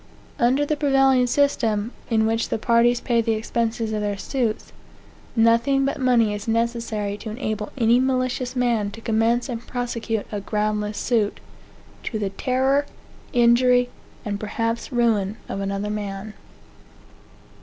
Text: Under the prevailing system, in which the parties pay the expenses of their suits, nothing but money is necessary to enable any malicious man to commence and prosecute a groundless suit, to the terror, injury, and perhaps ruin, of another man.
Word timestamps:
Under 0.39 0.65
the 0.65 0.75
prevailing 0.75 1.27
system, 1.27 1.91
in 2.09 2.25
which 2.25 2.49
the 2.49 2.57
parties 2.57 2.99
pay 2.99 3.21
the 3.21 3.33
expenses 3.35 3.93
of 3.93 4.01
their 4.01 4.17
suits, 4.17 4.73
nothing 5.35 5.85
but 5.85 5.99
money 6.01 6.33
is 6.33 6.47
necessary 6.47 7.15
to 7.17 7.29
enable 7.29 7.71
any 7.77 7.99
malicious 7.99 8.55
man 8.55 8.89
to 8.93 8.99
commence 9.01 9.47
and 9.47 9.67
prosecute 9.67 10.25
a 10.31 10.41
groundless 10.41 10.97
suit, 10.97 11.39
to 12.01 12.17
the 12.17 12.31
terror, 12.31 12.87
injury, 13.31 13.91
and 14.25 14.39
perhaps 14.39 14.91
ruin, 14.91 15.37
of 15.47 15.61
another 15.61 15.91
man. 15.91 16.33